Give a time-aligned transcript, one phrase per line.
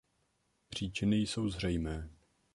[0.69, 2.09] Příčiny jsou zřejmé.